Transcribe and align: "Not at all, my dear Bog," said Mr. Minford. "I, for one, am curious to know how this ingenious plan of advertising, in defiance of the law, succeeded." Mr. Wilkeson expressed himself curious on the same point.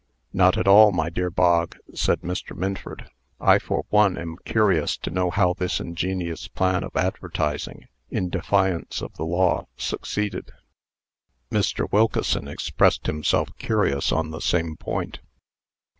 "Not 0.33 0.57
at 0.57 0.67
all, 0.67 0.91
my 0.91 1.11
dear 1.11 1.29
Bog," 1.29 1.77
said 1.93 2.21
Mr. 2.21 2.57
Minford. 2.57 3.11
"I, 3.39 3.59
for 3.59 3.85
one, 3.89 4.17
am 4.17 4.37
curious 4.45 4.97
to 4.97 5.11
know 5.11 5.29
how 5.29 5.53
this 5.53 5.79
ingenious 5.79 6.47
plan 6.47 6.83
of 6.83 6.95
advertising, 6.97 7.87
in 8.09 8.27
defiance 8.29 9.03
of 9.03 9.13
the 9.17 9.25
law, 9.25 9.67
succeeded." 9.77 10.53
Mr. 11.51 11.85
Wilkeson 11.91 12.47
expressed 12.47 13.05
himself 13.05 13.55
curious 13.59 14.11
on 14.11 14.31
the 14.31 14.41
same 14.41 14.75
point. 14.75 15.19